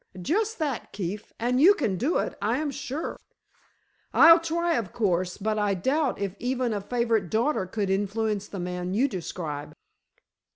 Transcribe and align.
"Just 0.19 0.57
that, 0.57 0.91
Keefe. 0.93 1.31
And 1.39 1.61
you 1.61 1.75
can 1.75 1.95
do 1.95 2.17
it, 2.17 2.33
I 2.41 2.57
am 2.57 2.71
sure." 2.71 3.19
"I'll 4.15 4.39
try, 4.39 4.73
of 4.73 4.91
course; 4.93 5.37
but 5.37 5.59
I 5.59 5.75
doubt 5.75 6.17
if 6.17 6.35
even 6.39 6.73
a 6.73 6.81
favorite 6.81 7.29
daughter 7.29 7.67
could 7.67 7.91
influence 7.91 8.47
the 8.47 8.59
man 8.59 8.95
you 8.95 9.07
describe." 9.07 9.75